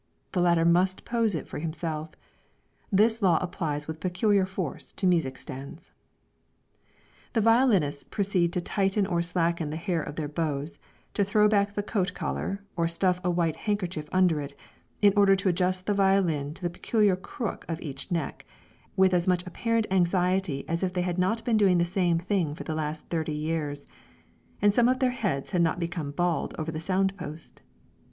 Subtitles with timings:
[0.31, 2.09] The latter must pose it for himself.
[2.91, 5.91] This law applies with peculiar force to music stands.
[7.33, 10.79] The violinists proceed to tighten or slacken the hair of their bows,
[11.13, 14.55] to throw back the coat collar, or stuff a white handkerchief under it,
[15.03, 18.43] in order to adjust the violin to the peculiar crook of each neck,
[18.95, 22.55] with as much apparent anxiety as if they had not been doing the same thing
[22.55, 23.85] for the last thirty years,
[24.63, 27.61] and some of their heads had not become bald over the sound post.